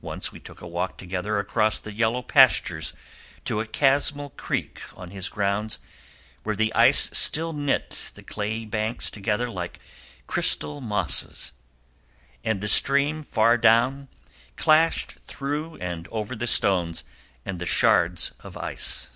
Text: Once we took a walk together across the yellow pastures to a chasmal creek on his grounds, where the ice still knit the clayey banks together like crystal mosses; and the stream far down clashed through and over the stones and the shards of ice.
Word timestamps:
Once 0.00 0.32
we 0.32 0.40
took 0.40 0.60
a 0.60 0.66
walk 0.66 0.98
together 0.98 1.38
across 1.38 1.78
the 1.78 1.92
yellow 1.94 2.22
pastures 2.22 2.92
to 3.44 3.60
a 3.60 3.66
chasmal 3.68 4.30
creek 4.36 4.80
on 4.96 5.12
his 5.12 5.28
grounds, 5.28 5.78
where 6.42 6.56
the 6.56 6.74
ice 6.74 7.08
still 7.16 7.52
knit 7.52 8.10
the 8.14 8.22
clayey 8.24 8.64
banks 8.64 9.08
together 9.10 9.48
like 9.48 9.78
crystal 10.26 10.80
mosses; 10.80 11.52
and 12.42 12.60
the 12.60 12.66
stream 12.66 13.22
far 13.22 13.56
down 13.56 14.08
clashed 14.56 15.20
through 15.20 15.76
and 15.76 16.08
over 16.08 16.34
the 16.34 16.48
stones 16.48 17.04
and 17.46 17.60
the 17.60 17.64
shards 17.64 18.32
of 18.40 18.56
ice. 18.56 19.08